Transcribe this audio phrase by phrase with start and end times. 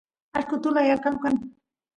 [0.37, 1.35] ashqo utula yarqalu kan